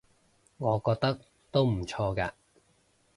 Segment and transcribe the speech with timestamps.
[0.57, 1.19] 我覺得
[1.51, 2.31] 都唔錯嘅